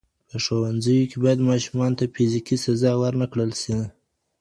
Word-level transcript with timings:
په 0.29 0.35
ښوونځیو 0.43 1.09
کي 1.11 1.17
باید 1.23 1.47
ماشومانو 1.49 1.97
ته 1.99 2.05
فزیکي 2.13 2.57
سزا 2.65 2.91
ورنه 3.01 3.25
کړل 3.31 3.51
سي. 3.61 3.75